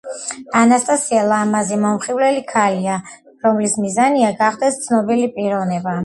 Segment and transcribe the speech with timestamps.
[0.59, 2.95] ანასტასია ლამაზი, მომხიბვლელი ქალია,
[3.47, 5.95] რომლის მიზანია გახდეს ცნობილი პიროვნება.